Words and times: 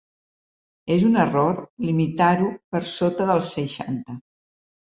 És 0.95 1.05
un 1.09 1.17
error 1.23 1.59
limitar-ho 1.89 2.49
per 2.73 2.83
sota 2.95 3.31
dels 3.31 3.55
seixanta? 3.61 4.21